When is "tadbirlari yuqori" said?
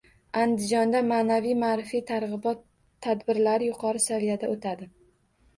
3.09-4.03